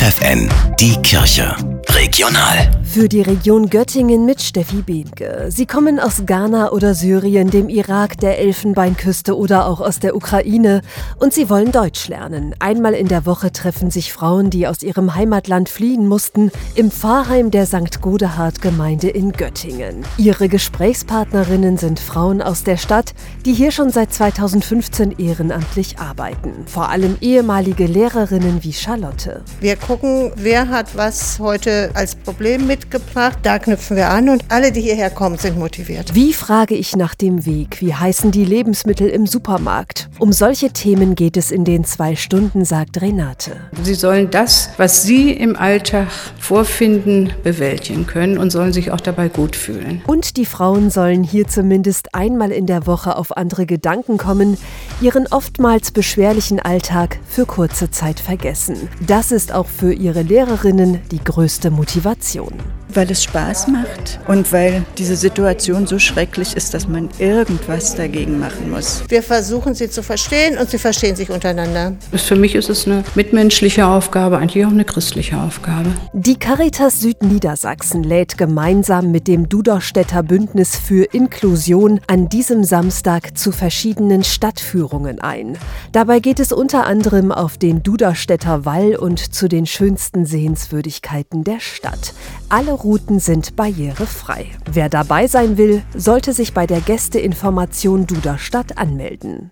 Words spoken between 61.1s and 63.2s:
die größte Motivation. Weil